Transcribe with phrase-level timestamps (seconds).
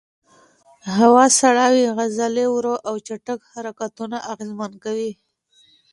[0.97, 5.11] هوا سړه وي، عضلې ورو او چټک حرکتونه اغېزمن کوي.